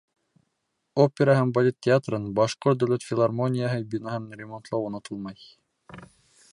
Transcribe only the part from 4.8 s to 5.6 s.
онотолмай.